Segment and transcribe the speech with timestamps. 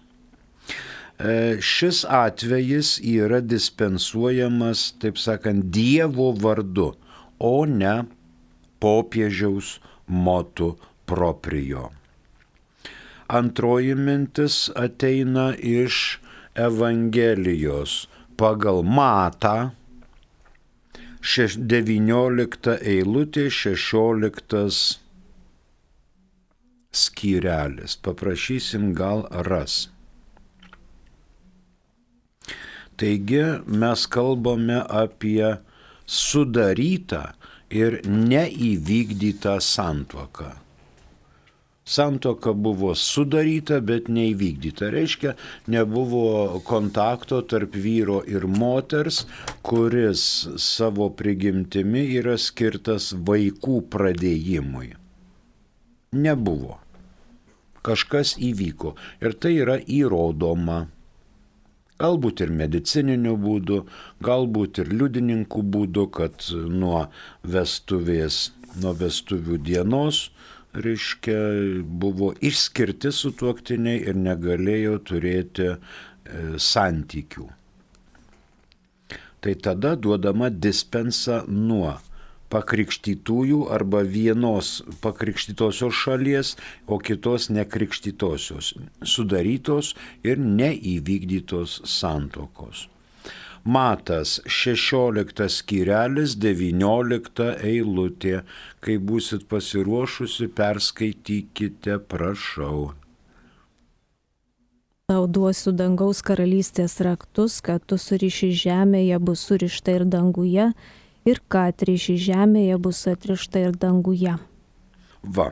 [1.64, 6.92] Šis atvejis yra dispensuojamas, taip sakant, Dievo vardu,
[7.40, 8.04] o ne
[8.78, 10.76] popiežiaus motu
[11.08, 11.88] proprio.
[13.28, 16.18] Antroji mintis ateina iš
[16.56, 18.06] Evangelijos
[18.40, 19.70] pagal Matą
[21.20, 24.62] 19 eilutė 16
[27.02, 27.96] skyrelis.
[28.06, 29.90] Paprašysim gal ras.
[32.96, 33.42] Taigi
[33.82, 35.52] mes kalbame apie
[36.06, 37.20] sudarytą
[37.82, 40.48] ir neįvykdytą santuoką.
[41.88, 44.90] Santoka buvo sudaryta, bet neįvykdyta.
[44.92, 45.32] Reiškia,
[45.72, 49.22] nebuvo kontakto tarp vyro ir moters,
[49.64, 50.22] kuris
[50.60, 54.90] savo prigimtimi yra skirtas vaikų pradėjimui.
[56.12, 56.76] Nebuvo.
[57.88, 58.92] Kažkas įvyko
[59.24, 60.82] ir tai yra įrodoma.
[61.98, 63.80] Galbūt ir medicininiu būdu,
[64.22, 67.06] galbūt ir liudininkų būdu, kad nuo
[67.56, 70.28] vestuvės, nuo vestuvių dienos
[70.84, 71.38] reiškia,
[71.84, 75.78] buvo išskirti su tuoktiniai ir negalėjo turėti e,
[76.56, 77.46] santykių.
[79.38, 81.94] Tai tada duodama dispensa nuo
[82.52, 86.54] pakrikštytųjų arba vienos pakrikštytosios šalies,
[86.88, 88.72] o kitos nekrikštytosios,
[89.04, 89.94] sudarytos
[90.26, 92.88] ir neįvykdytos santokos.
[93.68, 98.38] Matas 16 skyrelis 19 eilutė.
[98.80, 102.94] Kai būsit pasiruošusi, perskaitykite, prašau.
[105.12, 110.70] Tau duosiu dangaus karalystės raktus, kad tu suriši žemėje bus surišta ir danguje,
[111.28, 114.38] ir ką atriši žemėje bus atrišta ir danguje.
[115.36, 115.50] Va.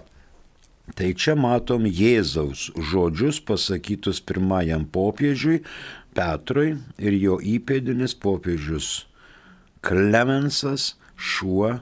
[0.97, 5.65] Tai čia matom Jėzaus žodžius pasakytus pirmajam popiežiui,
[6.17, 9.05] Petrui ir jo įpėdinis popiežius
[9.85, 11.77] Klemensas šiuo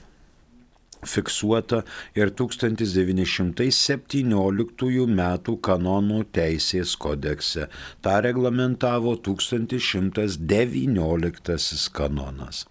[1.06, 1.84] fiksuota
[2.18, 5.22] ir 1917 m.
[5.70, 7.64] kanonų teisės kodekse.
[8.02, 12.66] Ta reglamentavo 1119 kanonas.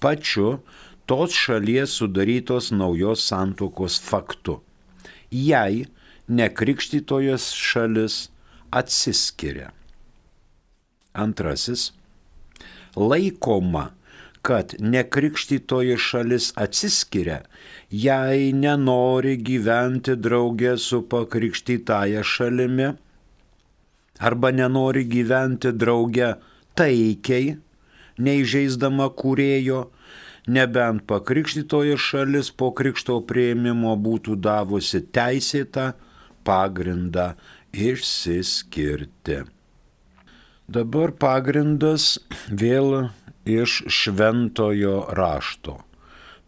[0.00, 0.62] Pačiu
[1.04, 4.62] tos šalies sudarytos naujos santokos faktu.
[5.28, 5.84] Jei
[6.28, 8.28] nekrikštytojas šalis
[8.70, 9.70] atsiskiria.
[11.12, 11.92] Antrasis.
[12.96, 13.88] Laikoma,
[14.42, 17.42] kad nekrikštytoji šalis atsiskiria,
[17.90, 22.88] jei nenori gyventi draugė su pakrikštytąją šalimi,
[24.18, 26.34] arba nenori gyventi draugė
[26.78, 27.56] taikiai,
[28.18, 29.86] neižeisdama kūrėjo,
[30.48, 35.92] nebent pakrikštytoji šalis po krikšto prieimimo būtų davusi teisėtą
[36.48, 37.34] pagrindą
[37.76, 39.42] išsiskirti.
[40.68, 42.18] Dabar pagrindas
[42.48, 43.10] vėl
[43.48, 45.78] iš šventojo rašto.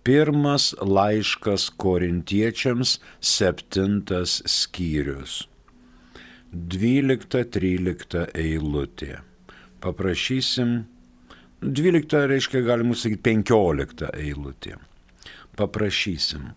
[0.05, 5.43] Pirmas laiškas korintiečiams, septintas skyrius.
[6.53, 9.21] 12-13 eilutė.
[9.81, 10.81] Paprašysim,
[11.63, 14.77] 12 reiškia galima sakyti 15 eilutė.
[15.57, 16.51] Paprašysim,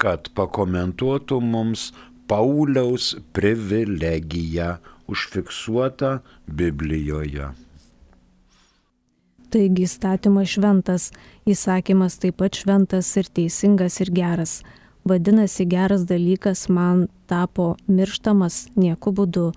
[0.00, 1.90] kad pakomentuotų mums
[2.32, 4.76] Pauliaus privilegiją
[5.08, 6.18] užfiksuotą
[6.48, 7.48] Biblijoje.
[9.52, 11.10] Taigi įstatymas šventas,
[11.44, 14.54] įsakymas taip pat šventas ir teisingas ir geras.
[15.04, 19.50] Vadinasi, geras dalykas man tapo mirštamas nieku būdu,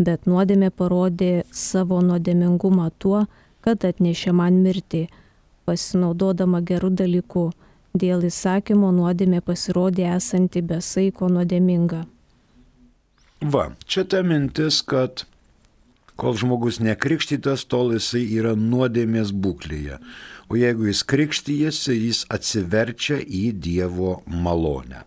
[0.00, 3.26] bet nuodėmė parodė savo nuodėmingumą tuo,
[3.60, 5.02] kad atnešė man mirtį,
[5.68, 7.44] pasinaudodama gerų dalykų.
[7.92, 12.06] Dėl įsakymo nuodėmė pasirodė esanti besaiko nuodėminga.
[13.44, 15.26] Va, čia ta mintis, kad
[16.14, 19.98] Kol žmogus nekrikštytas, tol jisai yra nuodėmės būklėje.
[20.46, 25.02] O jeigu jis krikštyjasi, jis atsiverčia į Dievo malonę.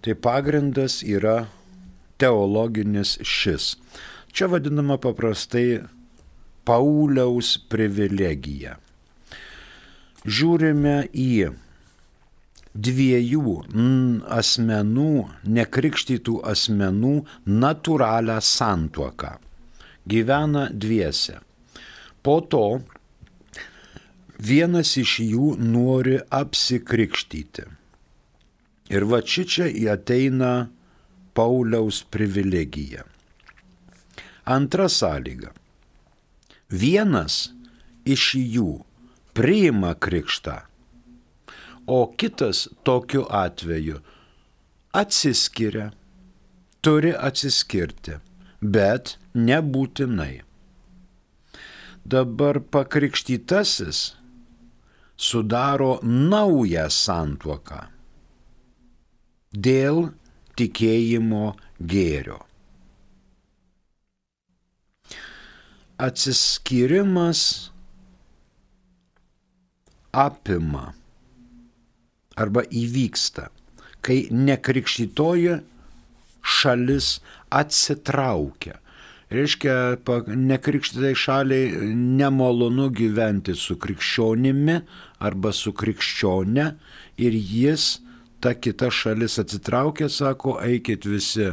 [0.00, 1.48] Tai pagrindas yra
[2.22, 3.74] teologinis šis.
[4.30, 5.82] Čia vadinama paprastai
[6.68, 8.76] Pauliaus privilegija.
[10.22, 11.50] Žiūrime į
[12.74, 13.54] dviejų
[14.40, 15.12] asmenų,
[15.58, 17.14] nekrikštytų asmenų
[17.46, 19.38] natūralią santuoką
[20.10, 21.38] gyvena dviese.
[22.22, 22.80] Po to
[24.38, 27.66] vienas iš jų nori apsikrikštyti.
[28.90, 30.68] Ir va čia čia ateina
[31.36, 33.04] Pauliaus privilegija.
[34.50, 35.52] Antra sąlyga.
[36.70, 37.52] Vienas
[38.04, 38.80] iš jų
[39.36, 40.56] priima krikštą,
[41.90, 43.98] o kitas tokiu atveju
[45.02, 45.90] atsiskiria,
[46.82, 48.18] turi atsiskirti
[48.60, 50.42] bet nebūtinai.
[52.04, 54.00] Dabar pakrikštytasis
[55.20, 57.80] sudaro naują santuoką
[59.52, 60.08] dėl
[60.56, 62.38] tikėjimo gėrio.
[66.00, 67.42] Atsiskyrimas
[70.16, 70.94] apima
[72.40, 73.48] arba įvyksta,
[74.04, 75.58] kai nekrikštytoji
[76.40, 77.18] šalis
[77.50, 78.78] atsitraukia.
[79.30, 79.74] Reiškia,
[80.26, 84.80] nekrikštytai šaliai nemalonu gyventi su krikščionimi
[85.22, 86.64] arba su krikščione
[87.22, 88.00] ir jis,
[88.42, 91.52] ta kita šalis atsitraukia, sako, eikit visi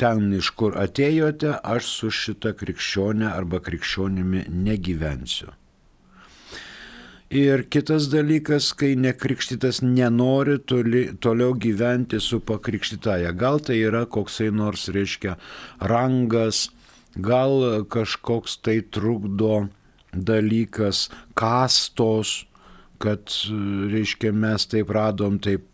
[0.00, 5.52] ten, iš kur atėjote, aš su šita krikščionė arba krikščionimi negyvensiu.
[7.26, 13.32] Ir kitas dalykas, kai nekrikštytas nenori toli, toliau gyventi su pakrikštytaja.
[13.34, 15.34] Gal tai yra koksai nors, reiškia,
[15.82, 16.68] rangas,
[17.18, 19.66] gal kažkoks tai trukdo
[20.14, 22.44] dalykas, kastos,
[23.02, 23.26] kad,
[23.90, 25.66] reiškia, mes taip radom, taip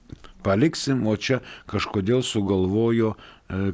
[0.43, 3.73] paliksim, o čia kažkodėl sugalvojo e,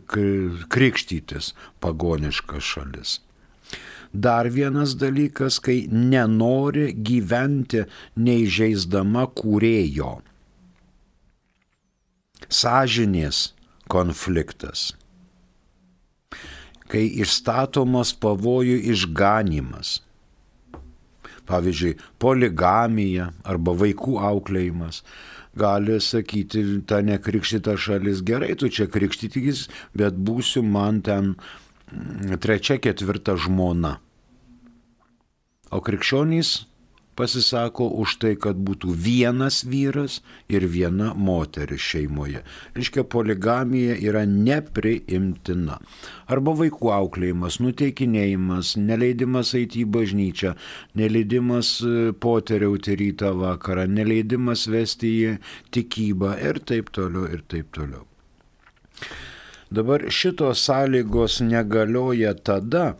[0.66, 3.20] krikštytis pagoniška šalis.
[4.24, 7.84] Dar vienas dalykas, kai nenori gyventi
[8.18, 10.14] neižeisdama kūrėjo.
[12.48, 13.42] Sažinės
[13.92, 14.90] konfliktas.
[16.88, 19.98] Kai išstatomos pavojų išganimas.
[21.48, 25.02] Pavyzdžiui, poligamija arba vaikų auklėjimas
[25.58, 31.34] gali sakyti, ta nekrikštyta šalis, gerai, tu čia krikštytis, bet būsiu man ten
[32.40, 33.96] trečia, ketvirta žmona.
[35.70, 36.68] O krikščionys
[37.18, 42.44] pasisako už tai, kad būtų vienas vyras ir viena moteris šeimoje.
[42.76, 45.80] Reiškia, poligamija yra nepriimtina.
[46.30, 50.54] Arba vaikų auklėjimas, nuteikinėjimas, neleidimas eiti į bažnyčią,
[51.00, 55.34] neleidimas e, poteriauti rytą vakarą, neleidimas vesti į
[55.74, 58.06] tikybą ir taip toliau, ir taip toliau.
[59.74, 62.92] Dabar šitos sąlygos negalioja tada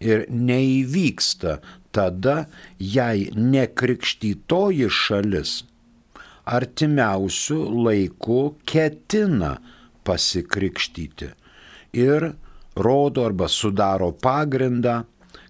[0.00, 1.58] ir neįvyksta
[1.96, 2.36] tada,
[2.78, 5.62] jei nekrikštytoji šalis
[6.46, 9.56] artimiausių laikų ketina
[10.06, 11.32] pasikrikštyti
[11.98, 12.30] ir
[12.76, 15.02] rodo arba sudaro pagrindą,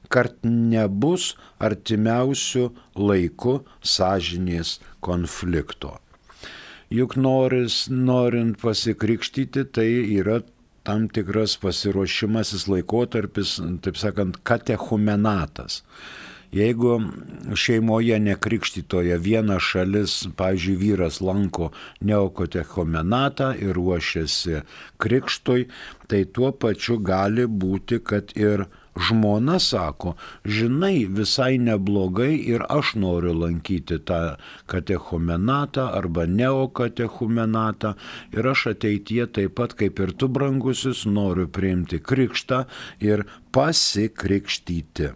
[0.08, 5.96] kad nebus artimiausių laikų sąžinės konflikto.
[6.94, 9.88] Juk noris, norint pasikrikštyti, tai
[10.20, 10.38] yra
[10.86, 15.80] tam tikras pasiruošimasis laikotarpis, taip sakant, katechumenatas.
[16.52, 17.00] Jeigu
[17.54, 24.62] šeimoje nekrikštytoje viena šalis, pavyzdžiui, vyras lanko neokotechomenatą ir ruošiasi
[25.02, 25.68] krikštui,
[26.06, 33.34] tai tuo pačiu gali būti, kad ir žmona sako, žinai, visai neblogai ir aš noriu
[33.42, 34.20] lankyti tą
[34.72, 37.92] katechumenatą arba neokatechumenatą
[38.32, 42.64] ir aš ateityje taip pat kaip ir tu brangusis noriu priimti krikštą
[43.04, 45.12] ir pasikrikštyti.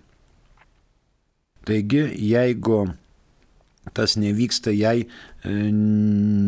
[1.68, 2.82] Taigi, jeigu
[3.96, 5.08] tas nevyksta, jei e,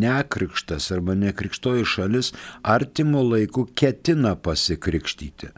[0.04, 5.50] nekrikštas arba nekrikštoji šalis artimo laiku ketina pasikrikštyti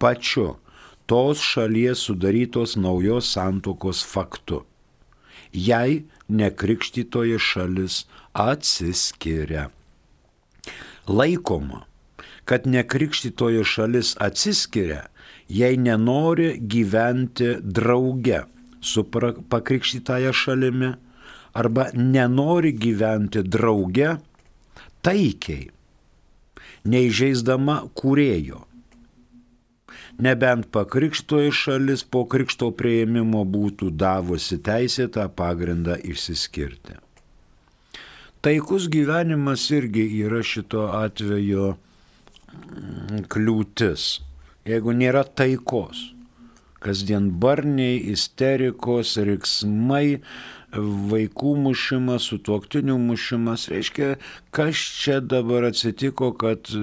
[0.00, 0.54] pačiu
[1.10, 4.62] tos šalies sudarytos naujos santokos faktu,
[5.52, 7.98] jei nekrikštytoji šalis
[8.32, 9.68] atsiskiria.
[11.04, 11.84] Laikoma,
[12.48, 15.04] kad nekrikštytoji šalis atsiskiria,
[15.48, 18.46] jei nenori gyventi drauge
[18.80, 19.04] su
[19.52, 20.94] pakrikštytąją šalimi
[21.52, 24.16] arba nenori gyventi drauge
[25.04, 25.68] taikiai,
[26.88, 28.64] neižeisdama kūrėjo.
[30.24, 37.00] Nebent pakrikštoji šalis po krikšto prieimimo būtų davusi teisėtą pagrindą išsiskirti.
[38.44, 44.04] Taikus gyvenimas irgi yra šito atveju mm, kliūtis.
[44.68, 46.02] Jeigu nėra taikos,
[46.84, 50.20] kasdien barniai, isterikos, riksmai,
[50.76, 53.68] vaikų mušimas, sutuoktinių mušimas.
[53.70, 54.16] Reiškia,
[54.54, 56.78] kas čia dabar atsitiko, kad e,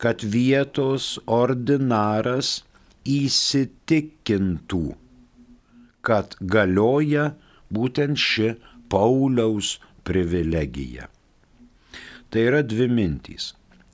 [0.03, 2.63] kad vietos ordinaras
[3.09, 4.85] įsitikintų,
[6.03, 7.33] kad galioja
[7.73, 8.55] būtent ši
[8.93, 11.09] Pauliaus privilegija.
[12.33, 13.53] Tai yra dvi mintys.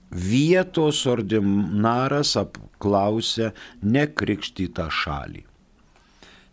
[0.08, 3.50] Vietos ordinaras apklausė
[3.82, 5.42] nekrikštytą šalį.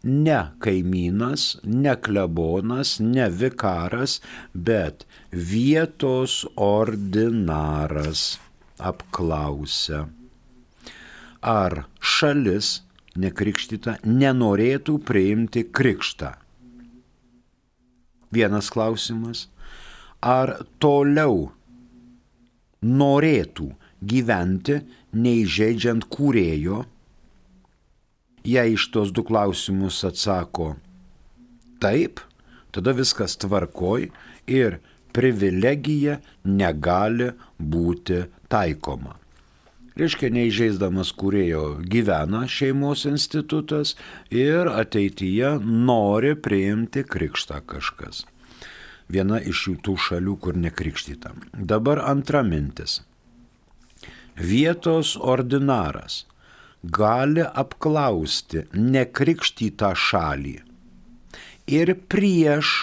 [0.05, 4.19] Ne kaimynas, ne klebonas, ne vikaras,
[4.53, 8.35] bet vietos ordinaras
[8.77, 10.05] apklausė,
[11.41, 12.81] ar šalis
[13.17, 16.35] nekrikštyta nenorėtų priimti krikštą.
[18.35, 19.47] Vienas klausimas,
[20.21, 21.47] ar toliau
[22.85, 23.71] norėtų
[24.05, 24.81] gyventi
[25.15, 26.83] neįžeidžiant kūrėjo,
[28.45, 30.75] jei iš tos du klausimus atsako
[31.83, 32.21] taip,
[32.71, 34.09] tada viskas tvarkoj
[34.47, 34.79] ir
[35.15, 39.15] privilegija negali būti taikoma
[39.99, 43.95] reiškia neįžeisdamas kurėjo gyvena šeimos institutas
[44.31, 48.25] ir ateityje nori priimti krikštą kažkas.
[49.11, 51.35] Viena iš jų tų šalių, kur nekrikštyta.
[51.53, 53.03] Dabar antra mintis.
[54.35, 56.25] Vietos ordinaras
[56.85, 60.55] gali apklausti nekrikštytą šalį
[61.67, 62.73] ir prieš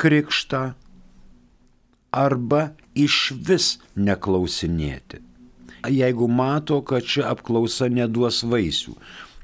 [0.00, 0.62] krikštą
[2.16, 2.62] arba
[2.96, 3.16] iš
[3.48, 5.20] vis neklausinėti.
[5.86, 8.96] Jeigu mato, kad ši apklausa neduos vaisių,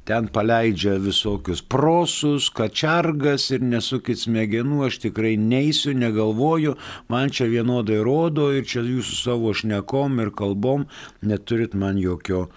[0.05, 6.75] ten paleidžia visokius prosus, kačargas ir nesukit smegenų, aš tikrai neįsiu, negalvoju,
[7.13, 10.89] man čia vienodai rodo ir čia jūsų savo šnekom ir kalbom
[11.23, 12.49] neturit man jokio,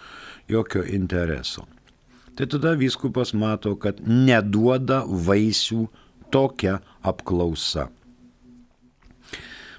[0.50, 1.68] jokio intereso.
[2.36, 5.86] Tai tada vyskupas mato, kad neduoda vaisių
[6.34, 7.88] tokia apklausa.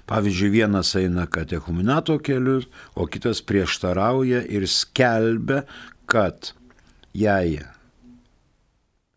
[0.07, 2.61] Pavyzdžiui, vienas eina katechuminato keliu,
[2.95, 5.65] o kitas prieštarauja ir skelbia,
[6.07, 6.53] kad
[7.17, 7.61] jei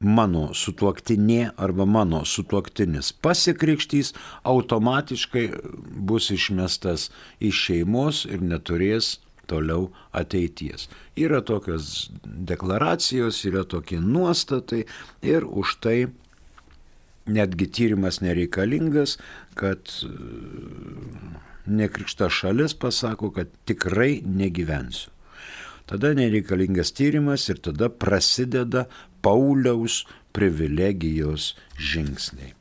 [0.00, 4.14] mano sutuoktinė arba mano sutuoktinis pasikrikštys,
[4.48, 5.44] automatiškai
[6.08, 7.10] bus išmestas
[7.40, 9.18] iš šeimos ir neturės
[9.50, 10.88] toliau ateities.
[11.18, 14.86] Yra tokios deklaracijos, yra tokie nuostatai
[15.26, 15.98] ir už tai
[17.30, 19.18] netgi tyrimas nereikalingas,
[19.54, 20.10] kad e,
[21.66, 25.12] nekrikšta šalis pasako, kad tikrai negyvensiu.
[25.90, 28.84] Tada nereikalingas tyrimas ir tada prasideda
[29.22, 32.54] Pauliaus privilegijos žingsniai.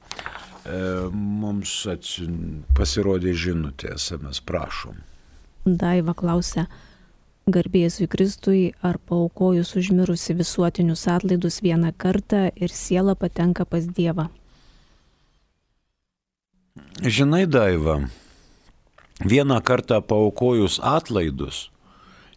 [0.65, 0.79] E,
[1.13, 4.97] mums atsin, pasirodė žinutė, SMS prašom.
[5.65, 6.65] Daiva klausia,
[7.49, 14.29] garbėsui Kristui, ar paukojus užmirusi visuotinius atlaidus vieną kartą ir siela patenka pas Dievą?
[16.99, 18.01] Žinai, Daiva,
[19.21, 21.69] vieną kartą paukojus atlaidus,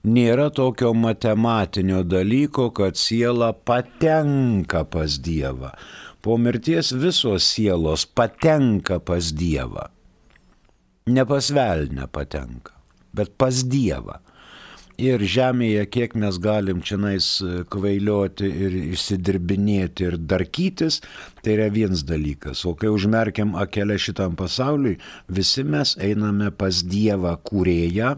[0.04, 5.72] nėra tokio matematinio dalyko, kad siela patenka pas Dievą.
[6.22, 9.88] Po mirties visos sielos patenka pas Dievą.
[11.10, 12.76] Ne pas velnę patenka,
[13.14, 14.20] bet pas Dievą
[15.02, 21.00] ir žemėje, kiek mes galim čianais e, kvailioti ir išsidirbinėti ir darkytis,
[21.42, 22.64] tai yra vienas dalykas.
[22.68, 28.16] O kai užmerkiam akelę šitam pasauliui, visi mes einame pas Dievą kūrėją,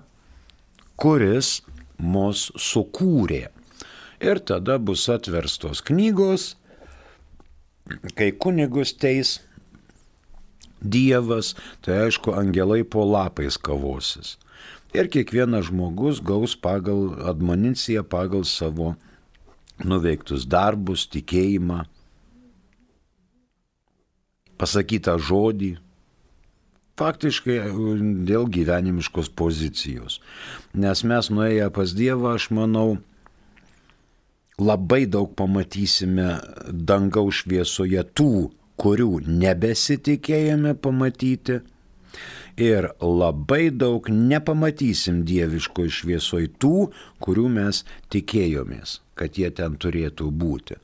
[1.01, 1.61] kuris
[1.99, 3.49] mus sukūrė.
[4.25, 6.55] Ir tada bus atverstos knygos,
[8.17, 9.41] kai kunigus teis
[10.85, 14.37] Dievas, tai aišku, angelai po lapais kavosis.
[14.93, 18.93] Ir kiekvienas žmogus gaus pagal admoniciją, pagal savo
[19.81, 21.87] nuveiktus darbus, tikėjimą,
[24.61, 25.73] pasakytą žodį,
[27.01, 27.59] faktiškai
[28.29, 30.21] dėl gyvenimiškos pozicijos.
[30.75, 32.99] Nes mes nuėję pas Dievą, aš manau,
[34.59, 36.39] labai daug pamatysime
[36.71, 41.61] dangaus šviesoje tų, kurių nebesitikėjome pamatyti.
[42.55, 47.83] Ir labai daug nepamatysim dieviškoje šviesoje tų, kurių mes
[48.15, 50.79] tikėjomės, kad jie ten turėtų būti.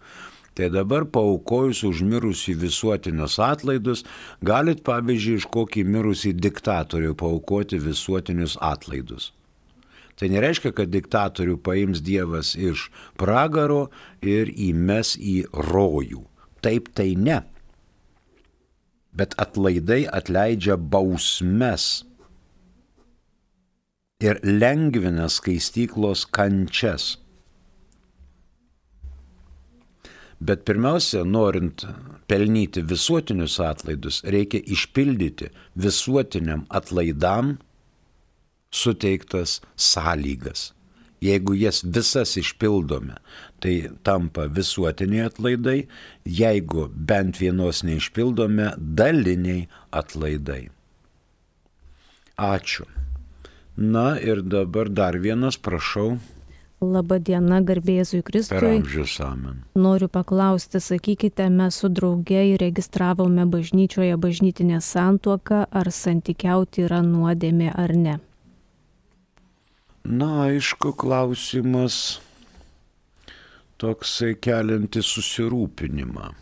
[0.61, 4.03] Tai dabar paukojus už mirusį visuotinius atlaidus,
[4.45, 9.31] galit pavyzdžiui iš kokį mirusį diktatorių paukoti visuotinius atlaidus.
[10.21, 13.87] Tai nereiškia, kad diktatorių paims Dievas iš pragaro
[14.21, 16.27] ir įmes į rojų.
[16.61, 17.39] Taip tai ne.
[19.17, 22.05] Bet atlaidai atleidžia bausmes
[24.21, 27.15] ir lengvina skaistyklos kančias.
[30.41, 31.85] Bet pirmiausia, norint
[32.29, 37.59] pelnyti visuotinius atlaidus, reikia išpildyti visuotiniam atlaidam
[38.73, 40.71] suteiktas sąlygas.
[41.21, 43.19] Jeigu jas visas išpildome,
[43.61, 45.83] tai tampa visuotiniai atlaidai,
[46.25, 50.71] jeigu bent vienos neišpildome, daliniai atlaidai.
[52.41, 52.89] Ačiū.
[53.77, 56.17] Na ir dabar dar vienas, prašau.
[56.81, 58.79] Labadiena, garbėzui Kristui.
[59.77, 67.93] Noriu paklausti, sakykite, mes su drauge įregistravome bažnyčioje bažnytinę santuoką, ar santykiauti yra nuodėmė ar
[67.93, 68.15] ne?
[70.09, 71.99] Na, aišku, klausimas
[73.77, 76.33] toksai keliantis susirūpinimą.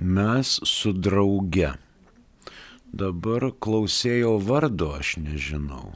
[0.00, 1.76] Mes su drauge.
[2.96, 5.92] Dabar klausėjo vardo, aš nežinau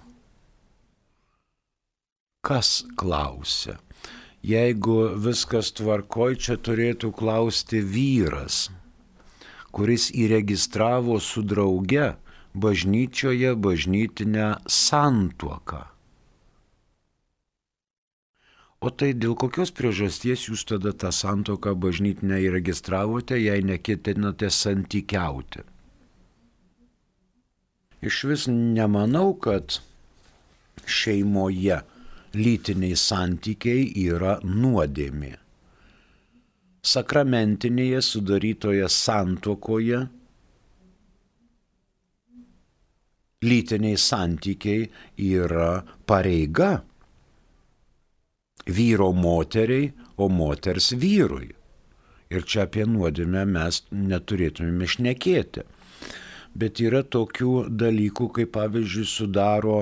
[2.40, 3.78] kas klausia.
[4.42, 8.70] Jeigu viskas tvarkoj, čia turėtų klausti vyras,
[9.76, 12.14] kuris įregistravo su drauge
[12.56, 15.82] bažnyčioje bažnytinę santuoką.
[18.80, 25.66] O tai dėl kokios priežasties jūs tada tą santoką bažnytinę įregistravote, jei neketinate santykiauti?
[28.00, 29.82] Iš vis nemanau, kad
[30.88, 31.82] šeimoje
[32.36, 35.34] lytiniai santykiai yra nuodėmė.
[36.80, 40.04] Sakramentinėje sudarytoje santokoje
[43.44, 44.86] lytiniai santykiai
[45.30, 45.72] yra
[46.06, 46.78] pareiga
[48.70, 51.48] vyro moteriai, o moters vyrui.
[52.30, 55.64] Ir čia apie nuodėmę mes neturėtume šnekėti.
[56.54, 59.78] Bet yra tokių dalykų, kaip pavyzdžiui sudaro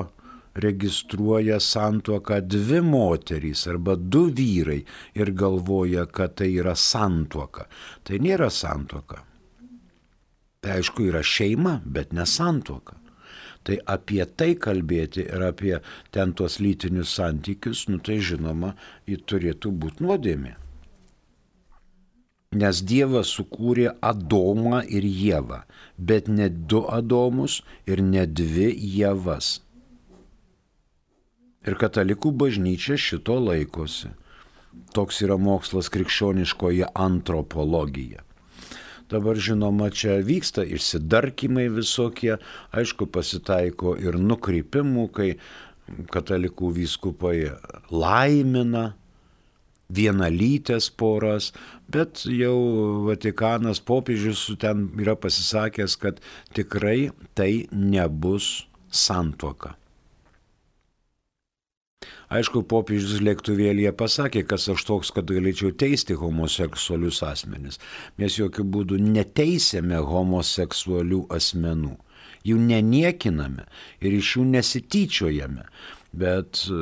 [0.54, 4.82] registruoja santuoką dvi moterys arba du vyrai
[5.14, 7.68] ir galvoja, kad tai yra santuoka.
[8.04, 9.24] Tai nėra santuoka.
[10.60, 12.98] Tai aišku yra šeima, bet ne santuoka.
[13.62, 15.74] Tai apie tai kalbėti ir apie
[16.14, 18.72] ten tuos lytinius santykius, nu tai žinoma,
[19.06, 20.54] jį turėtų būti nuodėmė.
[22.58, 25.58] Nes Dievas sukūrė Adomą ir Jėvą,
[26.00, 29.58] bet ne du Adomus ir ne dvi Jėvas.
[31.68, 34.14] Ir katalikų bažnyčia šito laikosi.
[34.96, 38.22] Toks yra mokslas krikščioniškoji antropologija.
[39.08, 42.34] Dabar žinoma, čia vyksta išsidarkimai visokie,
[42.76, 45.28] aišku, pasitaiko ir nukrypimų, kai
[46.12, 47.36] katalikų vyskupai
[47.88, 48.90] laimina
[49.88, 51.54] vienalytės poras,
[51.88, 52.56] bet jau
[53.08, 56.20] Vatikanas popiežius ten yra pasisakęs, kad
[56.52, 59.77] tikrai tai nebus santuoka.
[62.28, 67.80] Aišku, popiežius lėktuvėlėje pasakė, kas aš toks, kad galėčiau teisti homoseksualius asmenis.
[68.20, 71.96] Mes jokių būdų neteisėme homoseksualių asmenų.
[72.44, 73.64] Jų neniekiname
[74.04, 75.64] ir iš jų nesityčiojame,
[76.12, 76.78] bet e,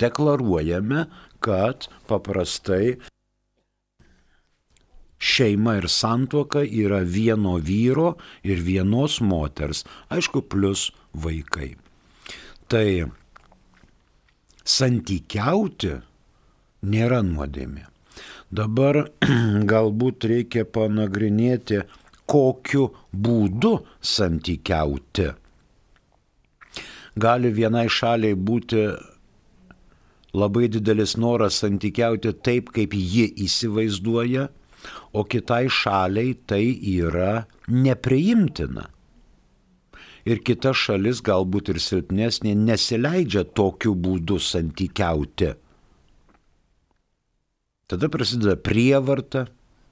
[0.00, 1.04] deklaruojame,
[1.42, 2.96] kad paprastai
[5.20, 8.14] šeima ir santuoka yra vieno vyro
[8.46, 11.74] ir vienos moters, aišku, plus vaikai.
[12.70, 13.10] Tai
[14.64, 15.96] santykiauti
[16.82, 17.86] nėra nuodėmė.
[18.50, 19.04] Dabar
[19.72, 21.84] galbūt reikia panagrinėti,
[22.30, 25.30] kokiu būdu santykiauti.
[27.20, 28.84] Gali vienai šaliai būti
[30.34, 34.46] labai didelis noras santykiauti taip, kaip ji įsivaizduoja,
[35.12, 38.86] o kitai šaliai tai yra nepriimtina.
[40.24, 45.54] Ir kita šalis, galbūt ir silpnesnė, nesileidžia tokiu būdu santykiauti.
[47.90, 49.48] Tada prasideda prievarta,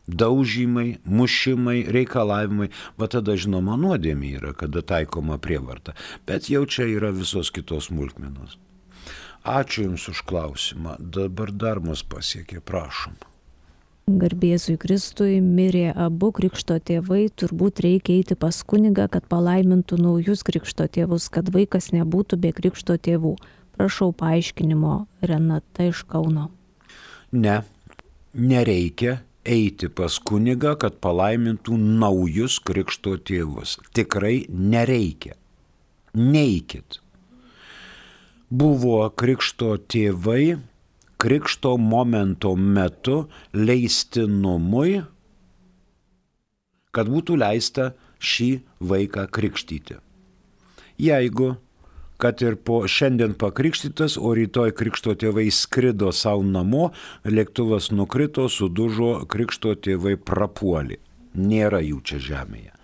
[0.08, 5.96] daužymai, mušimai, reikalavimai, va tada žinoma nuodėmė yra, kada taikoma prievarta.
[6.26, 8.56] Bet jau čia yra visos kitos smulkmenos.
[9.48, 10.96] Ačiū Jums už klausimą.
[10.98, 13.16] Dabar dar mus pasiekė, prašom.
[14.08, 20.86] Garbėzui Kristui mirė abu krikšto tėvai, turbūt reikia eiti pas kunigą, kad palaimintų naujus krikšto
[20.88, 23.34] tėvus, kad vaikas nebūtų be krikšto tėvų.
[23.76, 26.48] Prašau paaiškinimo, Renata iš Kauno.
[27.36, 27.60] Ne,
[28.32, 33.76] nereikia eiti pas kunigą, kad palaimintų naujus krikšto tėvus.
[33.92, 35.36] Tikrai nereikia.
[36.16, 37.02] Neikit.
[38.48, 40.56] Buvo krikšto tėvai,
[41.18, 45.00] krikšto momento metu leistinumui,
[46.94, 48.50] kad būtų leista šį
[48.80, 49.98] vaiką krikštyti.
[50.98, 51.56] Jeigu
[52.18, 56.90] kad ir po šiandien pakrikštytas, o rytoj krikšto tėvai skrido savo namo,
[57.22, 60.98] lėktuvas nukrito, sudužo, krikšto tėvai prapuolė.
[61.38, 62.74] Nėra jų čia žemėje.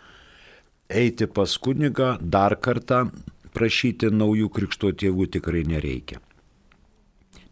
[1.03, 3.09] Eiti pas kunigą dar kartą
[3.57, 6.23] prašyti naujų krikšto tėvų tikrai nereikia.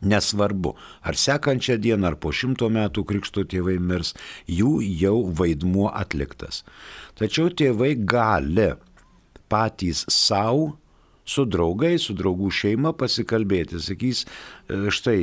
[0.03, 0.75] Nesvarbu,
[1.07, 4.17] ar sekančią dieną, ar po šimto metų krikšto tėvai mirs,
[4.51, 6.65] jų jau vaidmuo atliktas.
[7.19, 8.73] Tačiau tėvai gali
[9.53, 10.73] patys savo
[11.25, 13.79] su draugais, su draugų šeima pasikalbėti.
[13.83, 15.19] Sakys, e, štai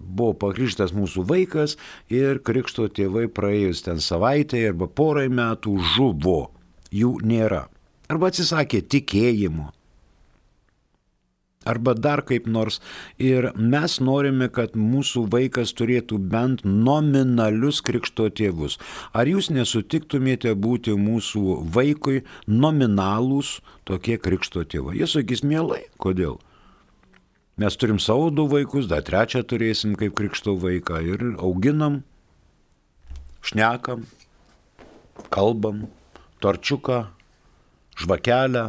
[0.00, 1.76] buvo pakrikštas mūsų vaikas
[2.08, 6.52] ir krikšto tėvai praėjus ten savaitę arba porai metų žuvo.
[6.94, 7.66] Jų nėra.
[8.08, 9.75] Arba atsisakė tikėjimo
[11.66, 12.80] arba dar kaip nors.
[13.18, 18.78] Ir mes norime, kad mūsų vaikas turėtų bent nominalius krikšto tėvus.
[19.12, 24.98] Ar jūs nesutiktumėte būti mūsų vaikui nominalūs tokie krikšto tėvai?
[25.00, 26.38] Jie sakys mielai, kodėl?
[27.56, 32.02] Mes turim savo du vaikus, dar trečią turėsim kaip krikšto vaiką ir auginam,
[33.40, 34.02] šnekam,
[35.32, 35.86] kalbam,
[36.44, 37.06] torčiuką,
[37.96, 38.66] žvakelę,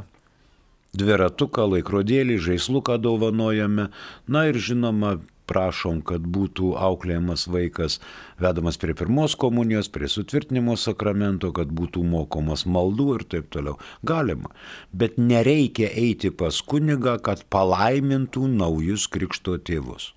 [0.98, 3.90] dviratuką, laikrodėlį, žaisluką dovanojame.
[4.28, 8.00] Na ir žinoma, prašom, kad būtų auklėjamas vaikas
[8.42, 13.78] vedamas prie pirmos komunijos, prie sutvirtinimo sakramento, kad būtų mokomas maldų ir taip toliau.
[14.04, 14.52] Galima.
[14.92, 20.12] Bet nereikia eiti pas kunigą, kad palaimintų naujus krikšto tėvus.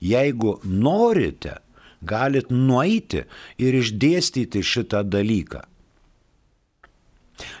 [0.00, 1.58] Jeigu norite,
[2.00, 3.24] galit nueiti
[3.60, 5.64] ir išdėstyti šitą dalyką.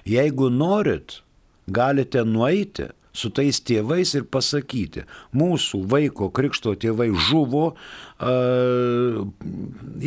[0.08, 1.20] Jeigu norit,
[1.68, 5.04] galite nueiti su tais tėvais ir pasakyti,
[5.36, 9.20] mūsų vaiko krikšto tėvai žuvo, uh,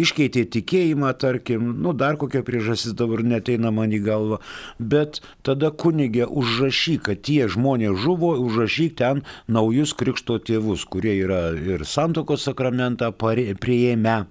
[0.04, 4.41] iškeitė tikėjimą, tarkim, nu dar kokia priežastis dabar neteina man į galvą,
[4.80, 11.50] bet tada kunigė užrašyk, kad tie žmonės žuvo, užrašyk ten naujus krikšto tėvus, kurie yra
[11.58, 14.21] ir santokos sakramentą prieėmę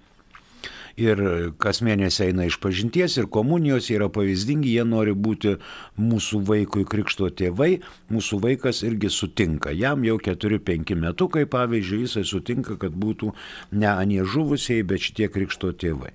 [1.00, 1.20] ir
[1.62, 5.56] kas mėnesį eina iš pažinties ir komunijos, yra pavyzdingi, jie nori būti
[6.00, 7.80] mūsų vaikui krikšto tėvai,
[8.12, 9.72] mūsų vaikas irgi sutinka.
[9.72, 13.32] Jam jau 4-5 metukai, pavyzdžiui, jisai sutinka, kad būtų
[13.80, 16.12] ne anie žuvusiai, bet šitie krikšto tėvai.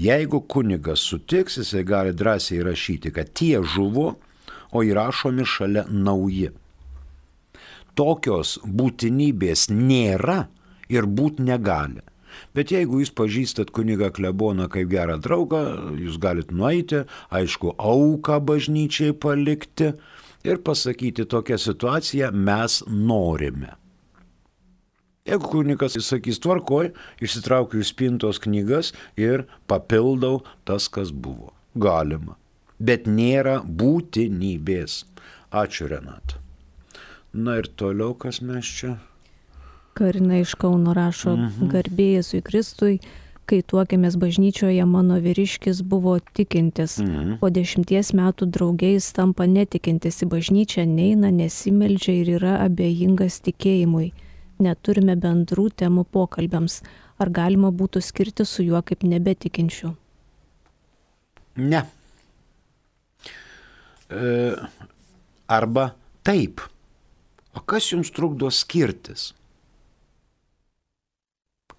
[0.00, 4.16] Jeigu kunigas sutiks, jisai gali drąsiai rašyti, kad tie žuvo,
[4.74, 6.50] o įrašomi šalia nauji.
[7.94, 10.48] Tokios būtinybės nėra
[10.90, 12.02] ir būt negali.
[12.56, 15.62] Bet jeigu jūs pažįstat kunigą kleboną kaip gerą draugą,
[16.00, 19.92] jūs galite nueiti, aišku, auką bažnyčiai palikti
[20.44, 23.74] ir pasakyti tokią situaciją mes norime.
[25.24, 26.90] Jeigu kunikas įsakys tvarkoj,
[27.24, 31.54] išsitraukiu iš spintos knygas ir papildau tas, kas buvo.
[31.80, 32.36] Galima.
[32.76, 35.04] Bet nėra būtinybės.
[35.54, 36.36] Ačiū Renat.
[37.32, 38.98] Na ir toliau, kas mes čia
[39.94, 41.68] Karina iš Kauno rašo, mhm.
[41.70, 42.98] garbėjusui Kristui,
[43.48, 46.98] kai tuokėmės bažnyčioje, mano vyriškis buvo tikintis.
[47.02, 47.38] Mhm.
[47.42, 54.12] Po dešimties metų draugiais tampa netikintis į bažnyčią, neina, nesimeldžia ir yra abejingas tikėjimui.
[54.64, 56.82] Neturime bendrų temų pokalbiams.
[57.18, 59.92] Ar galima būtų skirti su juo kaip nebetikinčiu?
[61.62, 61.84] Ne.
[64.10, 64.54] E,
[65.46, 65.92] arba
[66.26, 66.64] taip.
[67.54, 69.30] O kas jums trukdo skirtis?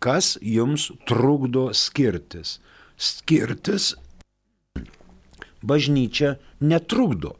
[0.05, 2.59] Kas jums trukdo skirtis?
[2.95, 3.95] Skirtis
[5.65, 7.35] bažnyčia netrukdo,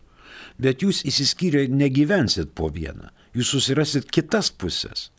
[0.57, 5.11] bet jūs įsiskyrę negyvensit po vieną, jūs susirasit kitas pusės.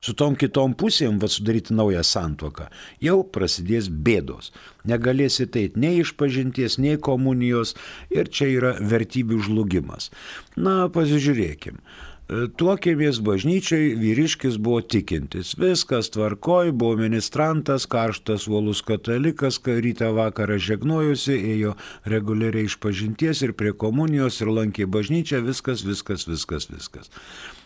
[0.00, 2.70] su tom kitom pusėm, va sudaryti naują santuoką,
[3.04, 4.48] jau prasidės bėdos.
[4.88, 7.74] Negalėsi teit nei iš pažinties, nei komunijos
[8.08, 10.08] ir čia yra vertybių žlugimas.
[10.56, 11.82] Na, pasižiūrėkim.
[12.30, 15.56] Tuokėmės bažnyčiai, vyriškis buvo tikintis.
[15.58, 21.72] Viskas tvarkoj, buvo ministrantas, karštas uolus katalikas, rytą vakarą žegnojusi, ėjo
[22.12, 27.10] reguliariai iš pažinties ir prie komunijos ir lankė bažnyčią, viskas, viskas, viskas, viskas.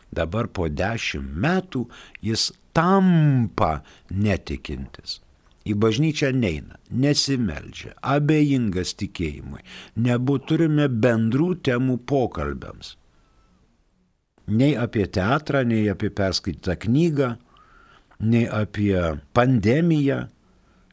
[0.09, 1.85] Dabar po dešimt metų
[2.25, 5.21] jis tampa netikintis.
[5.69, 9.61] Į bažnyčią neina, nesimeldžia, abejingas tikėjimui,
[10.01, 12.97] nebūt turime bendrų temų pokalbiams.
[14.47, 17.35] Nei apie teatrą, nei apie perskaitytą knygą,
[18.21, 18.99] nei apie
[19.33, 20.27] pandemiją,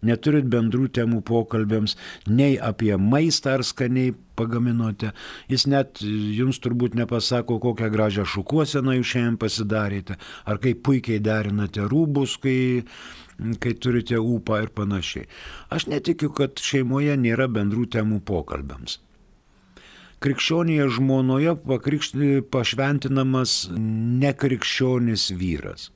[0.07, 1.95] neturit bendrų temų pokalbėms,
[2.29, 5.11] nei apie maistą ar skaniai pagaminote.
[5.51, 11.85] Jis net jums turbūt nepasako, kokią gražią šukuoseną jūs šiandien pasidarėte, ar kaip puikiai derinate
[11.91, 12.83] rūbus, kai,
[13.61, 15.29] kai turite ūpą ir panašiai.
[15.69, 18.99] Aš netikiu, kad šeimoje nėra bendrų temų pokalbėms.
[20.21, 21.55] Krikščionėje žmonoje
[22.53, 25.89] pašventinamas nekrikščionis vyras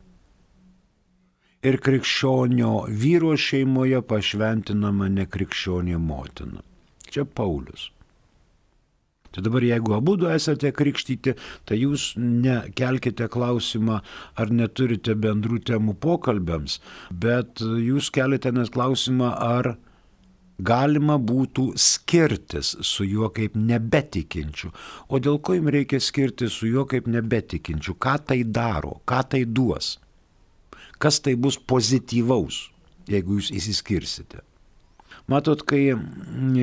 [1.65, 6.61] ir krikščionio vyro šeimoje pašventinama nekrikščionė motina.
[7.09, 7.89] Čia Paulius.
[9.35, 11.33] Tai dabar jeigu abu du esate krikštyti,
[11.67, 13.97] tai jūs nekelkite klausimą,
[14.39, 16.77] ar neturite bendrų temų pokalbėms,
[17.11, 19.73] bet jūs keliate net klausimą, ar
[20.59, 24.71] galima būtų skirtis su juo kaip nebetikinčiu.
[25.09, 27.97] O dėl ko jums reikia skirtis su juo kaip nebetikinčiu?
[27.99, 28.99] Ką tai daro?
[29.05, 29.97] Ką tai duos?
[30.99, 32.69] kas tai bus pozityvaus,
[33.09, 34.43] jeigu jūs įsiskirsite.
[35.31, 35.95] Matot, kai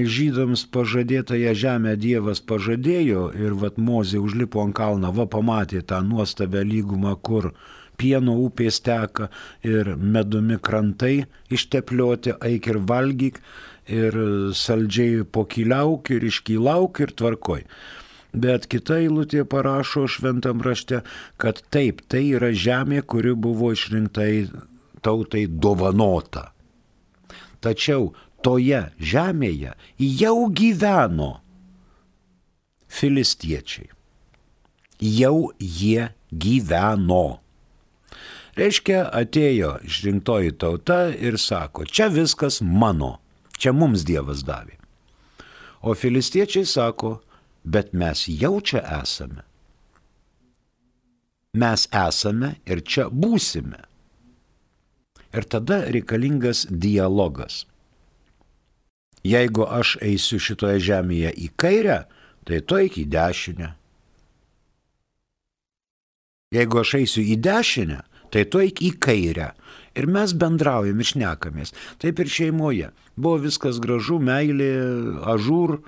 [0.06, 6.62] žydams pažadėtąją žemę Dievas pažadėjo ir vat Mozė užlipo ant kalną, va pamatė tą nuostabę
[6.62, 7.50] lygumą, kur
[7.98, 9.30] pieno upės teka
[9.66, 13.42] ir medumi krantai išteplioti, eik ir valgyk
[13.86, 14.16] ir
[14.54, 17.64] saldžiai pokyliauk ir iškylauk ir tvarkoj.
[18.32, 21.02] Bet kita eilutė parašo šventam rašte,
[21.36, 24.48] kad taip, tai yra žemė, kuri buvo išrinktai
[25.04, 26.52] tautai dovanota.
[27.60, 31.32] Tačiau toje žemėje jau gyveno
[32.92, 33.90] filistiečiai.
[35.02, 37.42] Jau jie gyveno.
[38.52, 43.16] Reiškia, atėjo išrinktoji tauta ir sako, čia viskas mano,
[43.62, 44.76] čia mums Dievas davė.
[45.82, 47.16] O filistiečiai sako,
[47.64, 49.42] bet mes jau čia esame.
[51.58, 53.82] Mes esame ir čia būsime.
[55.32, 57.64] Ir tada reikalingas dialogas.
[59.22, 61.98] Jeigu aš eisiu šitoje žemėje į kairę,
[62.48, 63.68] tai to iki dešinę.
[66.52, 68.00] Jeigu aš eisiu į dešinę,
[68.32, 69.52] tai to iki į kairę.
[69.98, 71.74] Ir mes bendraujam, išnekamės.
[72.00, 72.92] Taip ir šeimoje.
[73.16, 74.72] Buvo viskas gražu, meilė,
[75.34, 75.80] ažūr,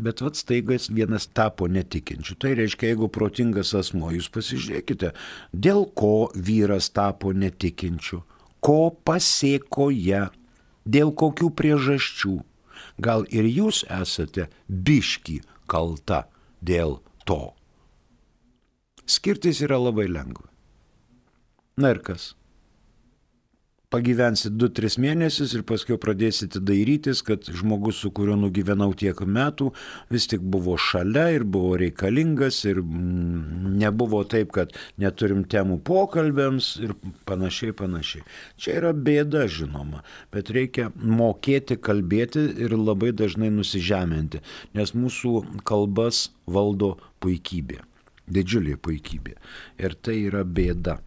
[0.00, 2.36] Bet vad staigas vienas tapo netikinčiu.
[2.40, 5.10] Tai reiškia, jeigu protingas asmo, jūs pasižiūrėkite,
[5.52, 8.22] dėl ko vyras tapo netikinčiu,
[8.64, 10.22] ko pasiekoje,
[10.88, 12.36] dėl kokių priežasčių.
[13.00, 16.24] Gal ir jūs esate biški kalta
[16.64, 17.52] dėl to.
[19.04, 20.48] Skirtis yra labai lengva.
[21.80, 22.32] Na ir kas?
[23.90, 29.70] Pagyvensit 2-3 mėnesius ir paskui pradėsite dairytis, kad žmogus, su kuriuo nugyvenau tiek metų,
[30.14, 36.70] vis tik buvo šalia ir buvo reikalingas ir mm, nebuvo taip, kad neturim temų pokalbėms
[36.86, 36.94] ir
[37.28, 38.24] panašiai, panašiai.
[38.60, 44.44] Čia yra bėda, žinoma, bet reikia mokėti kalbėti ir labai dažnai nusižeminti,
[44.78, 47.82] nes mūsų kalbas valdo puikybė,
[48.30, 49.38] didžiulė puikybė.
[49.82, 51.00] Ir tai yra bėda.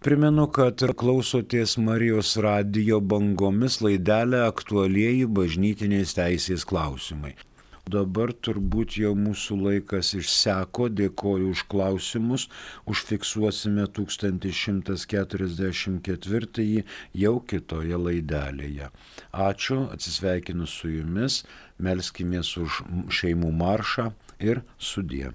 [0.00, 7.36] Primenu, kad klausotės Marijos radijo bangomis laidelę aktualieji bažnytinės teisės klausimai.
[7.84, 12.48] Dabar turbūt jau mūsų laikas išseko, dėkoju už klausimus,
[12.88, 16.80] užfiksuosime 1144
[17.24, 18.88] jau kitoje laidelėje.
[19.50, 21.44] Ačiū, atsisveikinu su jumis,
[21.76, 22.80] melskimės už
[23.20, 24.08] šeimų maršą
[24.40, 25.28] ir sudie.